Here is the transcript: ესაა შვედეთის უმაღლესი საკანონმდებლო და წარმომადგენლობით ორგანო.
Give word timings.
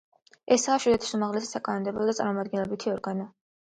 ესაა 0.55 0.77
შვედეთის 0.85 1.15
უმაღლესი 1.19 1.51
საკანონმდებლო 1.53 2.11
და 2.11 2.19
წარმომადგენლობით 2.23 2.93
ორგანო. 2.99 3.35